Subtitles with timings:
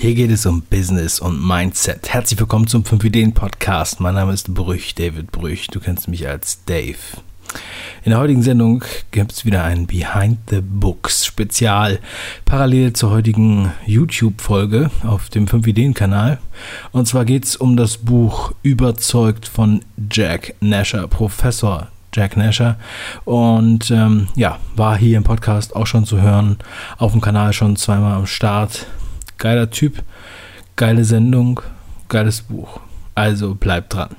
[0.00, 2.10] Hier geht es um Business und Mindset.
[2.10, 3.98] Herzlich willkommen zum 5 Ideen Podcast.
[3.98, 5.66] Mein Name ist Brüch, David Brüch.
[5.66, 6.98] Du kennst mich als Dave.
[8.04, 11.98] In der heutigen Sendung gibt es wieder ein Behind the Books Spezial,
[12.44, 16.38] parallel zur heutigen YouTube-Folge auf dem 5 Ideen Kanal.
[16.92, 22.76] Und zwar geht es um das Buch Überzeugt von Jack Nasher, Professor Jack Nasher.
[23.24, 26.58] Und ähm, ja, war hier im Podcast auch schon zu hören,
[26.98, 28.86] auf dem Kanal schon zweimal am Start
[29.38, 30.02] Geiler Typ,
[30.76, 31.60] geile Sendung,
[32.08, 32.80] geiles Buch.
[33.14, 34.10] Also bleib dran.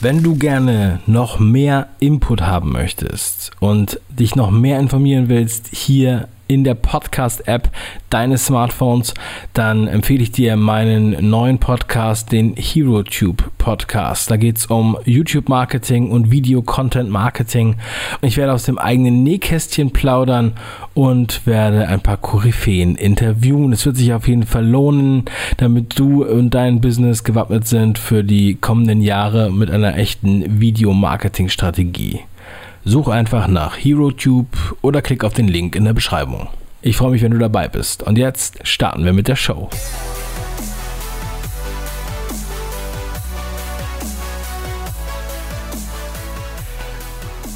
[0.00, 6.28] Wenn du gerne noch mehr Input haben möchtest und dich noch mehr informieren willst, hier
[6.48, 7.70] in der Podcast-App
[8.10, 9.14] deines Smartphones,
[9.52, 14.30] dann empfehle ich dir meinen neuen Podcast, den HeroTube Podcast.
[14.30, 17.76] Da geht es um YouTube-Marketing und Video-Content-Marketing.
[18.22, 20.54] Ich werde aus dem eigenen Nähkästchen plaudern
[20.94, 23.72] und werde ein paar Koryphäen interviewen.
[23.72, 25.26] Es wird sich auf jeden Fall lohnen,
[25.58, 32.20] damit du und dein Business gewappnet sind für die kommenden Jahre mit einer echten Video-Marketing-Strategie.
[32.88, 36.48] Such einfach nach HeroTube oder klick auf den Link in der Beschreibung.
[36.80, 38.02] Ich freue mich, wenn du dabei bist.
[38.02, 39.68] Und jetzt starten wir mit der Show.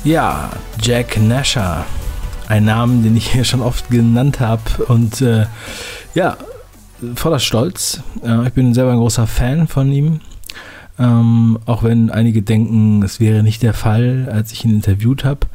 [0.04, 0.50] Ja,
[0.82, 1.86] Jack Nasher.
[2.48, 4.84] Ein Name, den ich hier schon oft genannt habe.
[4.88, 5.46] Und äh,
[6.14, 6.36] ja,
[7.14, 8.02] voller Stolz.
[8.22, 10.20] Äh, ich bin selber ein großer Fan von ihm.
[11.02, 15.48] Ähm, auch wenn einige denken, es wäre nicht der Fall, als ich ihn interviewt habe.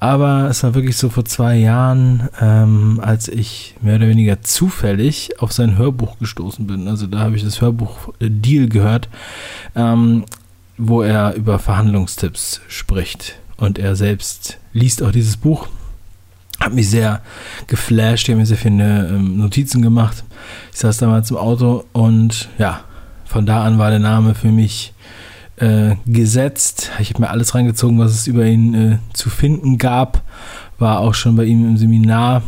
[0.00, 5.40] Aber es war wirklich so vor zwei Jahren, ähm, als ich mehr oder weniger zufällig
[5.40, 6.88] auf sein Hörbuch gestoßen bin.
[6.88, 9.08] Also da habe ich das Hörbuch äh, Deal gehört,
[9.76, 10.24] ähm,
[10.76, 13.38] wo er über Verhandlungstipps spricht.
[13.56, 15.68] Und er selbst liest auch dieses Buch.
[16.60, 17.22] Hat mich sehr
[17.68, 20.24] geflasht, ich habe mir sehr viele ähm, Notizen gemacht.
[20.72, 22.80] Ich saß damals im Auto und ja,
[23.28, 24.94] von da an war der Name für mich
[25.56, 26.90] äh, gesetzt.
[26.98, 30.22] Ich habe mir alles reingezogen, was es über ihn äh, zu finden gab.
[30.78, 32.42] War auch schon bei ihm im Seminar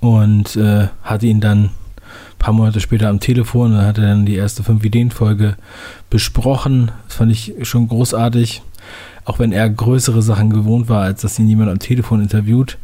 [0.00, 1.70] und äh, hatte ihn dann ein
[2.38, 3.74] paar Monate später am Telefon.
[3.74, 5.56] Da hat er dann die erste 5 Ideen-Folge
[6.10, 6.90] besprochen.
[7.06, 8.62] Das fand ich schon großartig.
[9.24, 12.78] Auch wenn er größere Sachen gewohnt war, als dass ihn jemand am Telefon interviewt.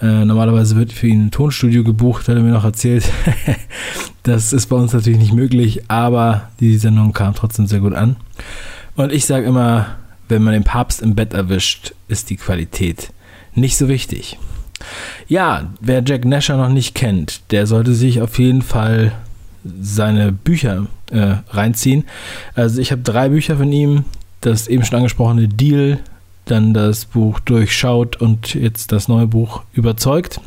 [0.00, 3.10] Äh, normalerweise wird für ihn ein Tonstudio gebucht, hat er mir noch erzählt.
[4.22, 8.16] das ist bei uns natürlich nicht möglich, aber die Sendung kam trotzdem sehr gut an.
[8.94, 9.96] Und ich sage immer,
[10.28, 13.12] wenn man den Papst im Bett erwischt, ist die Qualität
[13.54, 14.38] nicht so wichtig.
[15.28, 19.12] Ja, wer Jack Nasher noch nicht kennt, der sollte sich auf jeden Fall
[19.80, 22.04] seine Bücher äh, reinziehen.
[22.54, 24.04] Also ich habe drei Bücher von ihm.
[24.42, 25.98] Das eben schon angesprochene Deal,
[26.46, 30.40] dann das Buch Durchschaut und jetzt das neue Buch Überzeugt.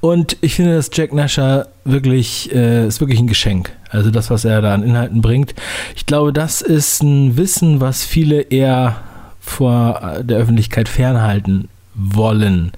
[0.00, 3.72] Und ich finde, dass Jack Nasher wirklich, äh, ist wirklich ein Geschenk.
[3.90, 5.54] Also das, was er da an Inhalten bringt.
[5.96, 9.00] Ich glaube, das ist ein Wissen, was viele eher
[9.40, 12.70] vor der Öffentlichkeit fernhalten wollen.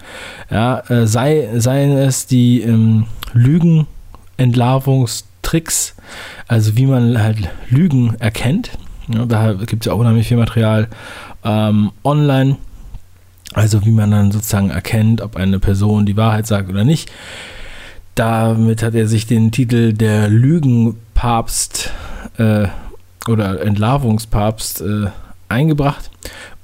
[0.50, 3.04] Ja, äh, sei, seien es die ähm,
[3.34, 5.94] Lügenentlarvungstricks,
[6.48, 8.72] also wie man halt Lügen erkennt.
[9.08, 10.88] Ja, da gibt es ja auch unheimlich viel Material
[11.44, 12.56] ähm, online.
[13.54, 17.10] Also wie man dann sozusagen erkennt, ob eine Person die Wahrheit sagt oder nicht.
[18.14, 21.92] Damit hat er sich den Titel der Lügenpapst
[22.38, 22.68] äh,
[23.28, 25.06] oder Entlarvungspapst äh,
[25.52, 26.10] eingebracht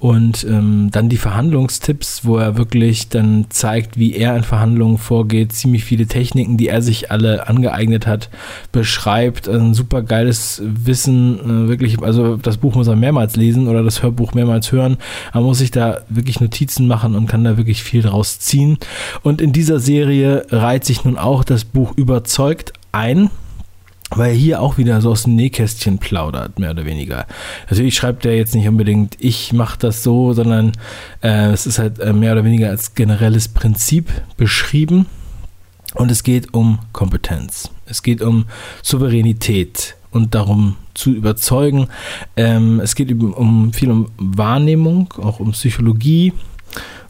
[0.00, 5.52] und ähm, dann die Verhandlungstipps, wo er wirklich dann zeigt, wie er in Verhandlungen vorgeht,
[5.52, 8.30] ziemlich viele Techniken, die er sich alle angeeignet hat,
[8.70, 9.48] beschreibt.
[9.48, 14.02] Ein super geiles Wissen, äh, wirklich, also das Buch muss er mehrmals lesen oder das
[14.02, 14.98] Hörbuch mehrmals hören.
[15.34, 18.78] Man muss sich da wirklich Notizen machen und kann da wirklich viel draus ziehen.
[19.22, 23.30] Und in dieser Serie reiht sich nun auch das Buch Überzeugt ein
[24.10, 27.26] weil er hier auch wieder so aus dem Nähkästchen plaudert, mehr oder weniger.
[27.68, 30.72] Natürlich schreibt er jetzt nicht unbedingt, ich mache das so, sondern
[31.22, 35.06] äh, es ist halt äh, mehr oder weniger als generelles Prinzip beschrieben.
[35.94, 37.70] Und es geht um Kompetenz.
[37.86, 38.44] Es geht um
[38.82, 41.88] Souveränität und darum zu überzeugen.
[42.36, 46.32] Ähm, es geht um viel um Wahrnehmung, auch um Psychologie.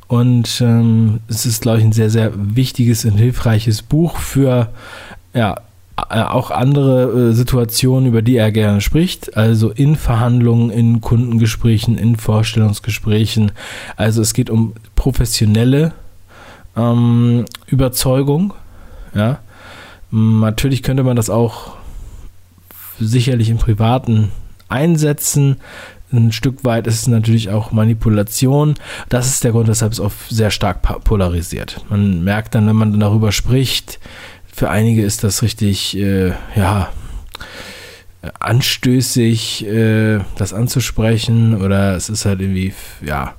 [0.06, 4.72] Und ähm, es ist, glaube ich, ein sehr, sehr wichtiges und hilfreiches Buch für
[5.34, 5.60] ja,
[6.08, 12.16] auch andere äh, Situationen, über die er gerne spricht, also in Verhandlungen, in Kundengesprächen, in
[12.16, 13.52] Vorstellungsgesprächen.
[13.96, 15.92] Also es geht um professionelle
[16.76, 18.54] ähm, Überzeugung.
[19.14, 19.40] Ja.
[20.10, 21.72] Natürlich könnte man das auch
[22.98, 24.30] sicherlich im Privaten
[24.68, 25.56] einsetzen.
[26.10, 28.74] ein Stück weit ist es natürlich auch Manipulation.
[29.08, 31.84] Das ist der Grund, weshalb es oft sehr stark polarisiert.
[31.90, 33.98] Man merkt dann, wenn man darüber spricht,
[34.58, 36.92] für einige ist das richtig, äh, ja,
[38.40, 43.36] anstößig, äh, das anzusprechen oder es ist halt irgendwie, ja,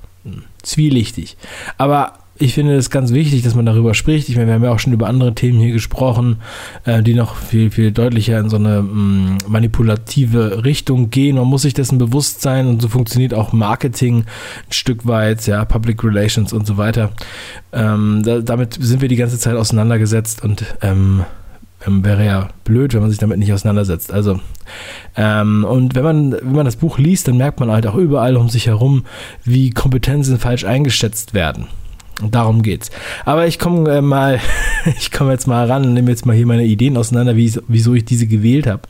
[0.62, 1.36] zwielichtig.
[1.76, 4.30] Aber ich finde es ganz wichtig, dass man darüber spricht.
[4.30, 6.38] Ich meine, wir haben ja auch schon über andere Themen hier gesprochen,
[6.86, 11.36] äh, die noch viel, viel deutlicher in so eine mh, mm, manipulative Richtung gehen.
[11.36, 15.66] Man muss sich dessen bewusst sein und so funktioniert auch Marketing ein Stück weit, ja,
[15.66, 17.10] Public Relations und so weiter.
[17.74, 21.24] Ähm, da, damit sind wir die ganze Zeit auseinandergesetzt und ähm,
[21.86, 24.12] ähm, wäre ja blöd, wenn man sich damit nicht auseinandersetzt.
[24.12, 24.40] Also,
[25.14, 28.36] ähm, und wenn man, wenn man das Buch liest, dann merkt man halt auch überall
[28.36, 29.04] um sich herum,
[29.44, 31.66] wie Kompetenzen falsch eingeschätzt werden.
[32.22, 32.90] Darum geht's.
[33.24, 34.40] Aber ich komme äh, mal,
[34.98, 37.94] ich komme jetzt mal ran und nehme jetzt mal hier meine Ideen auseinander, wie, wieso
[37.94, 38.82] ich diese gewählt habe.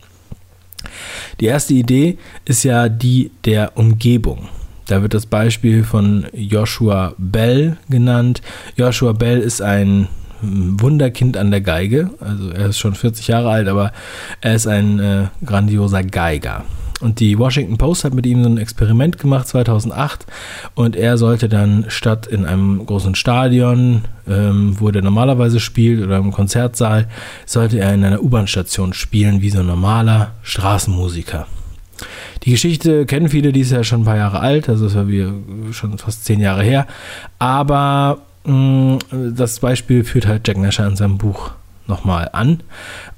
[1.41, 4.49] Die erste Idee ist ja die der Umgebung.
[4.87, 8.43] Da wird das Beispiel von Joshua Bell genannt.
[8.77, 10.09] Joshua Bell ist ein
[10.43, 12.11] Wunderkind an der Geige.
[12.21, 13.93] Also er ist schon 40 Jahre alt, aber
[14.41, 16.65] er ist ein äh, grandioser Geiger.
[17.00, 20.26] Und die Washington Post hat mit ihm so ein Experiment gemacht 2008
[20.75, 26.19] und er sollte dann statt in einem großen Stadion, ähm, wo er normalerweise spielt oder
[26.19, 27.08] im Konzertsaal,
[27.47, 31.47] sollte er in einer U-Bahn-Station spielen wie so ein normaler Straßenmusiker.
[32.44, 35.08] Die Geschichte kennen viele, die ist ja schon ein paar Jahre alt, also ist ja
[35.08, 35.26] wie
[35.73, 36.87] schon fast zehn Jahre her.
[37.38, 38.99] Aber mh, mm,
[39.37, 41.53] das Beispiel führt halt Jack Nasher in seinem Buch
[41.91, 42.63] nochmal an.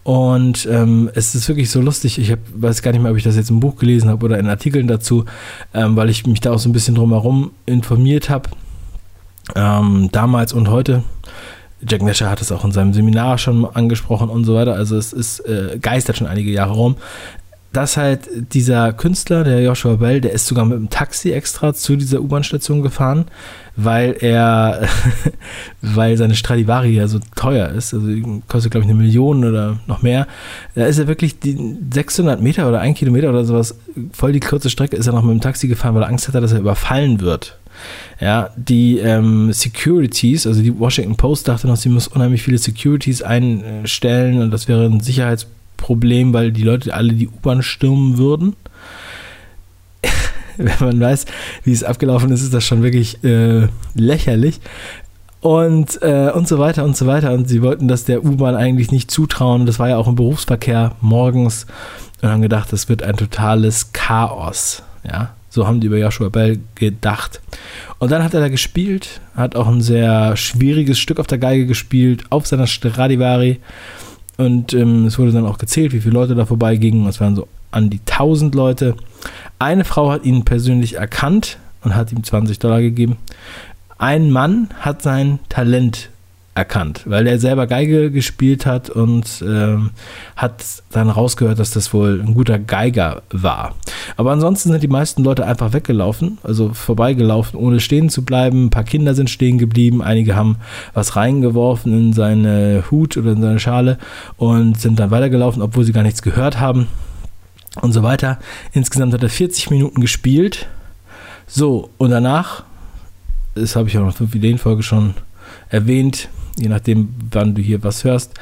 [0.02, 2.18] Und ähm, es ist wirklich so lustig.
[2.18, 4.38] Ich hab, weiß gar nicht mehr, ob ich das jetzt im Buch gelesen habe oder
[4.38, 5.24] in Artikeln dazu,
[5.72, 8.50] ähm, weil ich mich da auch so ein bisschen drumherum informiert habe.
[9.54, 11.04] Ähm, damals und heute.
[11.86, 14.74] Jack Nasher hat es auch in seinem Seminar schon angesprochen und so weiter.
[14.74, 16.96] Also es ist äh, geistert schon einige Jahre rum
[17.72, 21.96] dass halt dieser Künstler, der Joshua Bell, der ist sogar mit dem Taxi extra zu
[21.96, 23.26] dieser U-Bahn-Station gefahren,
[23.76, 24.86] weil er,
[25.82, 28.08] weil seine Stradivari ja so teuer ist, also
[28.46, 30.26] kostet glaube ich eine Million oder noch mehr.
[30.74, 33.74] Da ist er wirklich die 600 Meter oder ein Kilometer oder sowas,
[34.12, 36.40] voll die kurze Strecke, ist er noch mit dem Taxi gefahren, weil er Angst hatte,
[36.40, 37.58] dass er überfallen wird.
[38.20, 43.22] Ja, die ähm, Securities, also die Washington Post dachte noch, sie muss unheimlich viele Securities
[43.22, 48.54] einstellen und das wäre ein Sicherheitsproblem Problem, weil die Leute alle die U-Bahn stürmen würden.
[50.56, 51.26] Wenn man weiß,
[51.64, 54.60] wie es abgelaufen ist, ist das schon wirklich äh, lächerlich.
[55.40, 57.32] Und, äh, und so weiter und so weiter.
[57.32, 59.66] Und sie wollten das der U-Bahn eigentlich nicht zutrauen.
[59.66, 61.66] Das war ja auch im Berufsverkehr morgens.
[62.22, 64.84] Und haben gedacht, das wird ein totales Chaos.
[65.02, 67.40] Ja, so haben die über Joshua Bell gedacht.
[67.98, 71.66] Und dann hat er da gespielt, hat auch ein sehr schwieriges Stück auf der Geige
[71.66, 73.58] gespielt, auf seiner Stradivari.
[74.38, 77.06] Und ähm, es wurde dann auch gezählt, wie viele Leute da vorbeigingen.
[77.06, 78.94] Es waren so an die 1000 Leute.
[79.58, 83.16] Eine Frau hat ihn persönlich erkannt und hat ihm 20 Dollar gegeben.
[83.98, 86.10] Ein Mann hat sein Talent
[86.54, 89.90] erkannt, weil er selber Geige gespielt hat und ähm,
[90.36, 93.74] hat dann rausgehört, dass das wohl ein guter Geiger war.
[94.18, 98.66] Aber ansonsten sind die meisten Leute einfach weggelaufen, also vorbeigelaufen, ohne stehen zu bleiben.
[98.66, 100.56] Ein paar Kinder sind stehen geblieben, einige haben
[100.92, 103.96] was reingeworfen in seine Hut oder in seine Schale
[104.36, 106.86] und sind dann weitergelaufen, obwohl sie gar nichts gehört haben
[107.80, 108.38] und so weiter.
[108.72, 110.66] Insgesamt hat er 40 Minuten gespielt.
[111.46, 112.64] So, und danach,
[113.54, 115.14] das habe ich auch noch fünf Ideenfolge schon
[115.70, 118.34] erwähnt, je nachdem, wann du hier was hörst,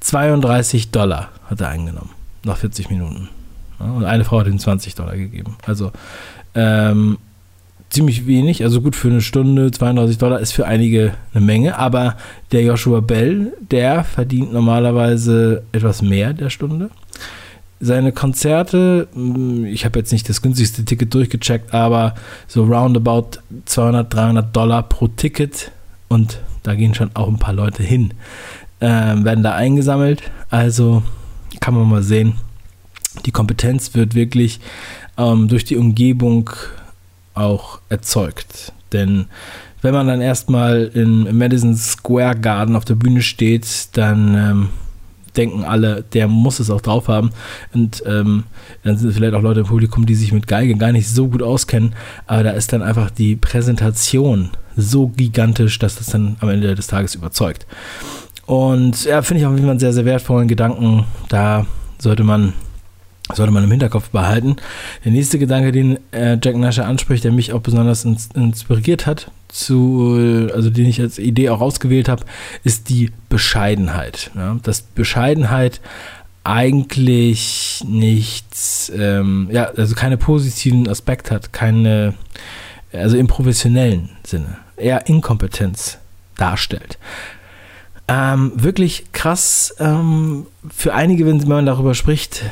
[0.00, 2.10] 32 Dollar hat er eingenommen,
[2.44, 3.28] nach 40 Minuten.
[3.78, 5.56] und eine Frau hat ihm 20 Dollar gegeben.
[5.66, 5.92] Also
[6.54, 7.18] ähm,
[7.90, 12.16] ziemlich wenig, also gut für eine Stunde, 32 Dollar ist für einige eine Menge, aber
[12.52, 16.90] der Joshua Bell, der verdient normalerweise etwas mehr der Stunde.
[17.80, 22.14] Seine Konzerte, hm, ich habe jetzt nicht das günstigste Ticket durchgecheckt, aber
[22.46, 25.70] so roundabout 200, 300 Dollar pro Ticket
[26.08, 28.14] und da gehen schon auch ein paar Leute hin,
[28.80, 30.22] ähm, werden da eingesammelt.
[30.50, 31.02] Also
[31.60, 32.34] kann man mal sehen,
[33.26, 34.60] die Kompetenz wird wirklich
[35.16, 36.50] ähm, durch die Umgebung
[37.34, 38.72] auch erzeugt.
[38.92, 39.26] Denn
[39.82, 44.68] wenn man dann erstmal in Madison Square Garden auf der Bühne steht, dann ähm,
[45.38, 47.30] denken alle, der muss es auch drauf haben.
[47.72, 48.44] Und ähm,
[48.82, 51.42] dann sind vielleicht auch Leute im Publikum, die sich mit Geige gar nicht so gut
[51.42, 51.94] auskennen,
[52.26, 56.86] aber da ist dann einfach die Präsentation so gigantisch, dass das dann am Ende des
[56.86, 57.66] Tages überzeugt.
[58.46, 61.04] Und ja, finde ich auch einen sehr, sehr wertvollen Gedanken.
[61.28, 61.66] Da
[61.98, 62.54] sollte man
[63.34, 64.56] sollte man im Hinterkopf behalten.
[65.04, 69.30] Der nächste Gedanke, den äh, Jack Nasher anspricht, der mich auch besonders ins, inspiriert hat,
[69.48, 72.24] zu, also den ich als Idee auch ausgewählt habe,
[72.64, 74.30] ist die Bescheidenheit.
[74.34, 74.58] Ja?
[74.62, 75.80] Dass Bescheidenheit
[76.44, 82.14] eigentlich nichts, ähm, ja, also keine positiven Aspekt hat, keine,
[82.92, 85.98] also im professionellen Sinne, eher Inkompetenz
[86.36, 86.98] darstellt.
[88.10, 92.42] Ähm, wirklich krass ähm, für einige, wenn man darüber spricht,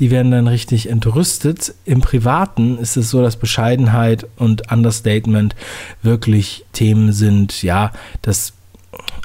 [0.00, 1.72] die werden dann richtig entrüstet.
[1.84, 5.54] Im Privaten ist es so, dass Bescheidenheit und Understatement
[6.02, 7.62] wirklich Themen sind.
[7.62, 7.92] Ja,
[8.22, 8.54] das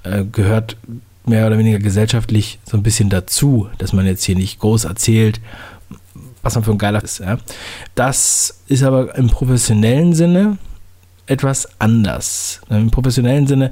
[0.04, 0.78] äh, gehört
[1.26, 5.42] mehr oder weniger gesellschaftlich so ein bisschen dazu, dass man jetzt hier nicht groß erzählt,
[6.44, 7.20] was man für ein geiler ist.
[7.20, 7.38] Ja.
[7.96, 10.58] Das ist aber im professionellen Sinne
[11.26, 12.62] etwas anders.
[12.70, 13.72] Im professionellen Sinne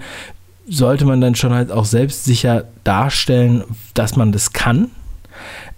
[0.68, 4.92] sollte man dann schon halt auch selbstsicher darstellen, dass man das kann.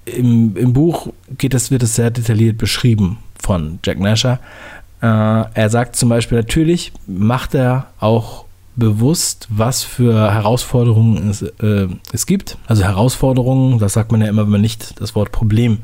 [0.05, 4.39] Im, im Buch geht das, wird es sehr detailliert beschrieben von Jack Nasher.
[5.01, 11.87] Äh, er sagt zum Beispiel, natürlich macht er auch bewusst, was für Herausforderungen es, äh,
[12.11, 12.57] es gibt.
[12.65, 15.79] Also Herausforderungen, das sagt man ja immer, wenn man nicht das Wort Problem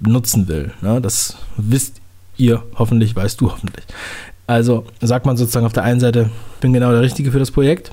[0.00, 0.72] benutzen will.
[0.80, 1.00] Ne?
[1.00, 2.00] Das wisst
[2.36, 3.84] ihr hoffentlich, weißt du hoffentlich.
[4.46, 6.30] Also sagt man sozusagen auf der einen Seite,
[6.60, 7.92] bin genau der Richtige für das Projekt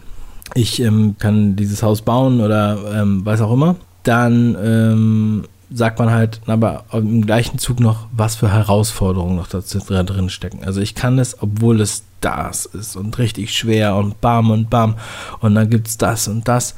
[0.54, 6.12] ich ähm, kann dieses Haus bauen oder ähm, was auch immer, dann ähm, sagt man
[6.12, 10.64] halt, aber im gleichen Zug noch, was für Herausforderungen noch da drin stecken.
[10.64, 14.96] Also ich kann es, obwohl es das ist und richtig schwer und bam und bam
[15.40, 16.76] und dann gibt es das und das.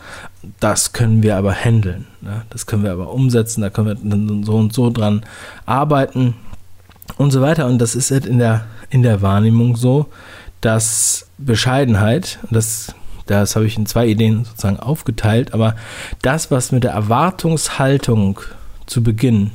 [0.59, 2.07] Das können wir aber handeln.
[2.21, 2.43] Ne?
[2.49, 5.23] Das können wir aber umsetzen, da können wir dann so und so dran
[5.65, 6.35] arbeiten
[7.17, 7.67] und so weiter.
[7.67, 10.07] Und das ist halt in der, in der Wahrnehmung so,
[10.59, 12.93] dass Bescheidenheit, das
[13.31, 15.53] das habe ich in zwei Ideen sozusagen aufgeteilt.
[15.53, 15.75] Aber
[16.21, 18.39] das, was mit der Erwartungshaltung
[18.85, 19.51] zu Beginn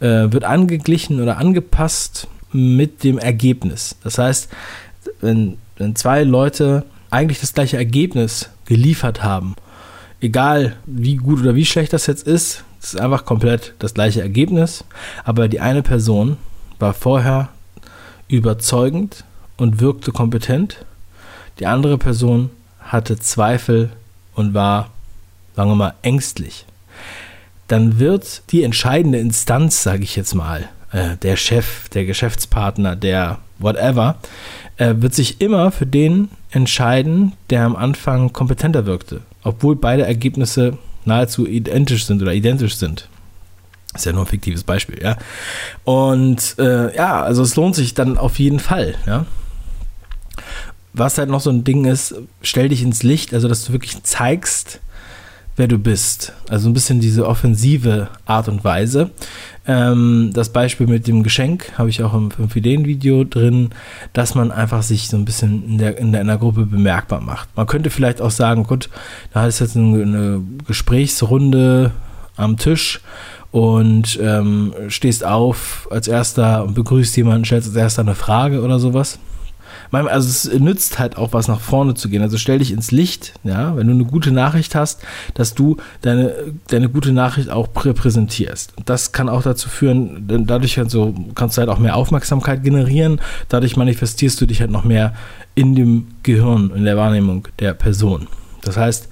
[0.00, 3.96] äh, wird angeglichen oder angepasst mit dem Ergebnis.
[4.02, 4.48] Das heißt,
[5.20, 9.56] wenn, wenn zwei Leute eigentlich das gleiche Ergebnis geliefert haben,
[10.20, 14.20] egal wie gut oder wie schlecht das jetzt ist, es ist einfach komplett das gleiche
[14.20, 14.84] Ergebnis,
[15.24, 16.36] aber die eine Person
[16.78, 17.48] war vorher
[18.28, 19.24] überzeugend
[19.56, 20.84] und wirkte kompetent,
[21.58, 22.50] die andere Person
[22.84, 23.90] hatte Zweifel
[24.34, 24.90] und war,
[25.56, 26.66] sagen wir mal, ängstlich,
[27.68, 33.38] dann wird die entscheidende Instanz, sage ich jetzt mal, äh, der Chef, der Geschäftspartner, der
[33.58, 34.16] whatever,
[34.76, 40.78] äh, wird sich immer für den entscheiden, der am Anfang kompetenter wirkte, obwohl beide Ergebnisse
[41.04, 43.08] nahezu identisch sind oder identisch sind.
[43.94, 45.16] Ist ja nur ein fiktives Beispiel, ja.
[45.84, 49.24] Und äh, ja, also es lohnt sich dann auf jeden Fall, ja
[50.94, 54.02] was halt noch so ein Ding ist, stell dich ins Licht, also dass du wirklich
[54.04, 54.80] zeigst,
[55.56, 56.32] wer du bist.
[56.48, 59.10] Also ein bisschen diese offensive Art und Weise.
[59.66, 63.70] Ähm, das Beispiel mit dem Geschenk habe ich auch im 5-Ideen-Video drin,
[64.12, 67.20] dass man einfach sich so ein bisschen in, der, in, der, in der Gruppe bemerkbar
[67.20, 67.48] macht.
[67.56, 68.88] Man könnte vielleicht auch sagen, gut,
[69.32, 71.90] da ist jetzt eine, eine Gesprächsrunde
[72.36, 73.00] am Tisch
[73.50, 78.78] und ähm, stehst auf als erster und begrüßt jemanden, stellst als erster eine Frage oder
[78.78, 79.18] sowas
[79.94, 82.22] also es nützt halt auch was nach vorne zu gehen.
[82.22, 85.02] Also stell dich ins Licht, ja, wenn du eine gute Nachricht hast,
[85.34, 86.34] dass du deine,
[86.68, 88.74] deine gute Nachricht auch repräsentierst.
[88.84, 92.62] Das kann auch dazu führen, denn dadurch halt so, kannst du halt auch mehr Aufmerksamkeit
[92.62, 95.14] generieren, dadurch manifestierst du dich halt noch mehr
[95.54, 98.26] in dem Gehirn, in der Wahrnehmung der Person.
[98.62, 99.08] Das heißt,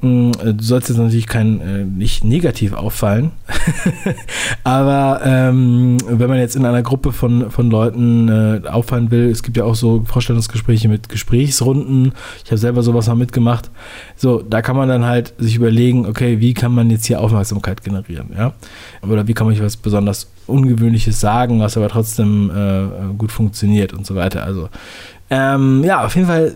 [0.00, 3.32] du sollst jetzt natürlich kein, äh, nicht negativ auffallen,
[4.64, 9.42] aber ähm, wenn man jetzt in einer Gruppe von, von Leuten äh, auffallen will, es
[9.42, 12.12] gibt ja auch so Vorstellungsgespräche mit Gesprächsrunden,
[12.44, 13.70] ich habe selber sowas mal mitgemacht,
[14.14, 17.82] so, da kann man dann halt sich überlegen, okay, wie kann man jetzt hier Aufmerksamkeit
[17.82, 18.52] generieren, ja,
[19.02, 24.06] oder wie kann man was besonders Ungewöhnliches sagen, was aber trotzdem äh, gut funktioniert und
[24.06, 24.68] so weiter, also
[25.28, 26.54] ähm, ja, auf jeden Fall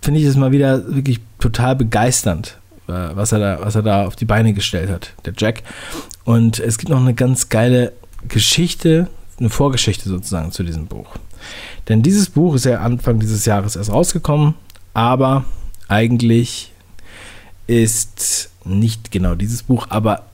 [0.00, 4.06] finde ich es mal wieder wirklich total begeisternd, äh, was er, da, was er da
[4.06, 5.62] auf die Beine gestellt hat, der Jack.
[6.24, 7.92] Und es gibt noch eine ganz geile
[8.26, 11.16] Geschichte, eine Vorgeschichte sozusagen zu diesem Buch.
[11.88, 14.54] Denn dieses Buch ist ja Anfang dieses Jahres erst rausgekommen,
[14.94, 15.44] aber
[15.86, 16.72] eigentlich
[17.66, 20.24] ist nicht genau dieses Buch, aber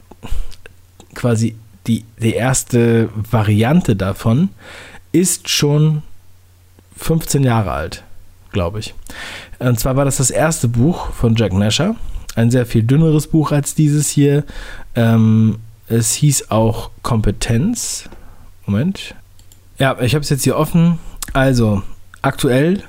[1.15, 1.57] quasi
[1.87, 4.51] die, die erste Variante davon
[5.13, 6.03] ist schon
[6.97, 8.05] 15 Jahre alt,
[8.53, 8.95] glaube ich.
[9.59, 11.97] Und zwar war das das erste Buch von Jack Nasher
[12.35, 14.45] ein sehr viel dünneres Buch als dieses hier.
[14.95, 18.09] Ähm, es hieß auch Kompetenz.
[18.67, 19.15] Moment.
[19.79, 20.99] Ja, ich habe es jetzt hier offen.
[21.33, 21.83] Also,
[22.23, 22.83] aktuell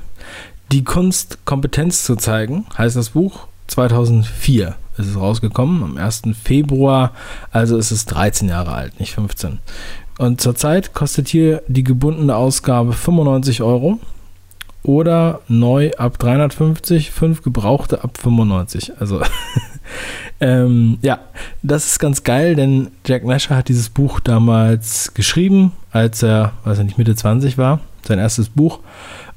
[0.72, 3.48] die Kunst, Kompetenz zu zeigen, heißt das Buch.
[3.68, 6.24] 2004 ist es rausgekommen, am 1.
[6.42, 7.12] Februar.
[7.52, 9.60] Also ist es 13 Jahre alt, nicht 15.
[10.18, 14.00] Und zurzeit kostet hier die gebundene Ausgabe 95 Euro
[14.86, 18.94] oder neu ab 350, fünf gebrauchte ab 95.
[19.00, 19.22] Also
[20.40, 21.20] ähm, ja,
[21.64, 26.80] das ist ganz geil, denn Jack Nasher hat dieses Buch damals geschrieben, als er, weiß
[26.80, 28.80] ich nicht, Mitte 20 war, sein erstes Buch.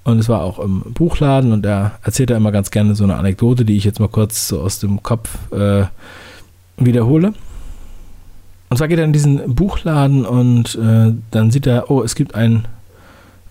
[0.04, 3.16] Und es war auch im Buchladen und er erzählt da immer ganz gerne so eine
[3.16, 5.84] Anekdote, die ich jetzt mal kurz so aus dem Kopf äh,
[6.78, 7.34] wiederhole.
[8.70, 12.34] Und zwar geht er in diesen Buchladen und äh, dann sieht er, oh, es gibt
[12.34, 12.66] ein,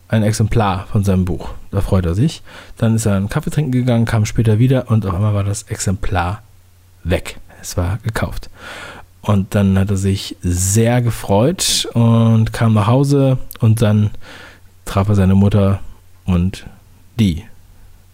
[0.10, 1.50] ein Exemplar von seinem Buch.
[1.72, 2.42] Da freut er sich.
[2.78, 5.64] Dann ist er einen Kaffee trinken gegangen, kam später wieder und auf einmal war das
[5.64, 6.42] Exemplar
[7.04, 7.40] weg.
[7.62, 8.50] Es war gekauft.
[9.22, 14.12] Und dann hat er sich sehr gefreut und kam nach Hause und dann
[14.86, 15.82] traf er seine Mutter
[16.26, 16.66] und
[17.20, 17.44] die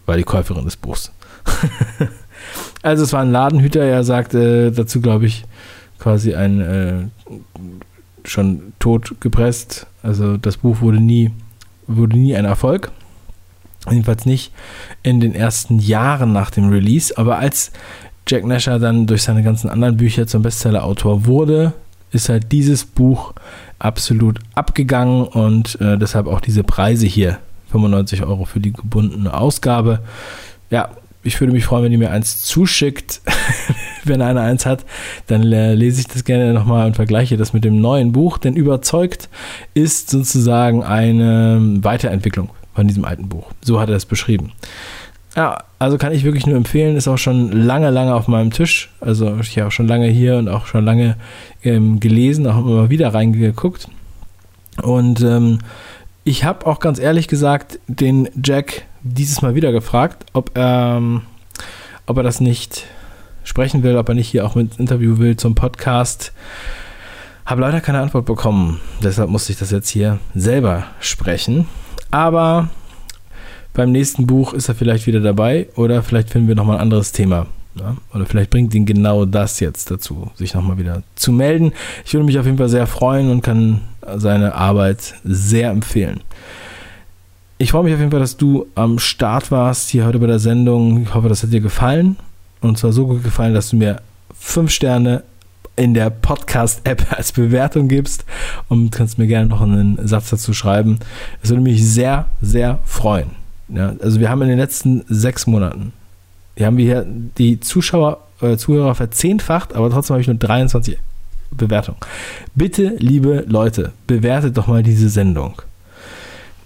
[0.06, 1.12] war die Käuferin des Buchs.
[2.82, 5.46] also es war ein Ladenhüter, er sagte dazu, glaube ich,
[6.00, 6.94] quasi ein äh,
[8.26, 9.88] schon tot gepresst.
[10.02, 11.32] Also das Buch wurde nie,
[11.88, 12.92] wurde nie ein Erfolg.
[13.90, 14.54] Jedenfalls nicht
[15.02, 17.18] in den ersten Jahren nach dem Release.
[17.18, 17.72] Aber als
[18.28, 21.74] Jack Nasher dann durch seine ganzen anderen Bücher zum Bestseller-Autor wurde,
[22.12, 23.34] ist halt dieses Buch
[23.80, 27.40] absolut abgegangen und äh, deshalb auch diese Preise hier.
[27.72, 30.00] 95 Euro für die gebundene Ausgabe.
[30.70, 30.90] Ja,
[31.24, 33.22] ich würde mich freuen, wenn ihr mir eins zuschickt.
[34.08, 34.86] wenn einer eins hat,
[35.28, 38.38] dann lese ich das gerne nochmal und vergleiche das mit dem neuen Buch.
[38.38, 39.30] Denn überzeugt
[39.74, 43.52] ist sozusagen eine Weiterentwicklung von diesem alten Buch.
[43.62, 44.52] So hat er es beschrieben.
[45.36, 48.92] Ja, also kann ich wirklich nur empfehlen, ist auch schon lange, lange auf meinem Tisch.
[49.02, 51.16] Also ich habe auch schon lange hier und auch schon lange
[51.64, 53.88] ähm, gelesen, auch immer wieder reingeguckt.
[54.82, 55.60] Und ähm,
[56.24, 61.24] ich habe auch ganz ehrlich gesagt den Jack dieses Mal wieder gefragt, ob ähm,
[62.06, 62.86] ob er das nicht
[63.44, 66.34] sprechen will, ob er nicht hier auch mit Interview will zum Podcast.
[67.46, 68.80] Habe leider keine Antwort bekommen.
[69.04, 71.68] Deshalb musste ich das jetzt hier selber sprechen.
[72.12, 72.70] Aber
[73.74, 77.12] beim nächsten Buch ist er vielleicht wieder dabei oder vielleicht finden wir nochmal ein anderes
[77.12, 77.48] Thema.
[77.76, 77.98] Ja?
[78.14, 81.74] Oder vielleicht bringt ihn genau das jetzt dazu, sich nochmal wieder zu melden.
[82.06, 83.82] Ich würde mich auf jeden Fall sehr freuen und kann
[84.16, 86.22] seine Arbeit sehr empfehlen.
[87.58, 90.40] Ich freue mich auf jeden Fall, dass du am Start warst hier heute bei der
[90.40, 91.04] Sendung.
[91.04, 92.18] Ich hoffe, das hat dir gefallen.
[92.64, 94.02] Und zwar so gut gefallen, dass du mir
[94.34, 95.24] fünf Sterne
[95.76, 98.26] in der Podcast-App als Bewertung gibst
[98.70, 101.00] und kannst mir gerne noch einen Satz dazu schreiben.
[101.42, 103.32] Es würde mich sehr, sehr freuen.
[103.68, 105.94] Ja, also wir haben in den letzten sechs Monaten,
[106.56, 107.06] hier haben wir hier
[107.38, 110.98] die Zuschauer, äh, Zuhörer verzehnfacht, aber trotzdem habe ich nur 23
[111.52, 111.98] Bewertungen.
[112.56, 115.62] Bitte, liebe Leute, bewertet doch mal diese Sendung.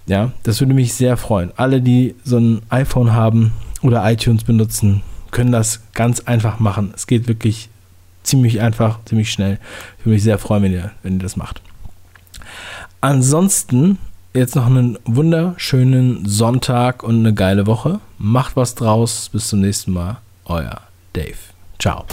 [0.06, 1.52] Ja, das würde mich sehr freuen.
[1.56, 6.92] Alle, die so ein iPhone haben oder iTunes benutzen, können das ganz einfach machen.
[6.94, 7.68] Es geht wirklich
[8.22, 9.58] ziemlich einfach, ziemlich schnell.
[9.98, 11.60] Ich würde mich sehr freuen, wenn ihr, wenn ihr das macht.
[13.00, 13.98] Ansonsten
[14.34, 18.00] jetzt noch einen wunderschönen Sonntag und eine geile Woche.
[18.18, 19.28] Macht was draus.
[19.30, 20.18] Bis zum nächsten Mal.
[20.44, 20.80] Euer
[21.12, 21.36] Dave.
[21.78, 22.04] Ciao.